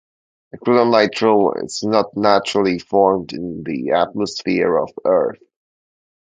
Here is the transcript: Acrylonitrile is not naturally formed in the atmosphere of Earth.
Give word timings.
Acrylonitrile 0.55 1.63
is 1.63 1.83
not 1.83 2.17
naturally 2.17 2.79
formed 2.79 3.33
in 3.33 3.61
the 3.63 3.91
atmosphere 3.91 4.75
of 4.75 4.89
Earth. 5.05 5.37